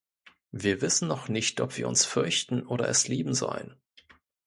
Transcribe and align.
Wir 0.51 0.81
wissen 0.81 1.07
noch 1.07 1.27
nicht, 1.27 1.61
ob 1.61 1.77
wir 1.77 1.87
uns 1.87 2.05
fürchten 2.05 2.65
oder 2.65 2.89
es 2.89 3.07
lieben 3.07 3.35
sollen. 3.35 3.77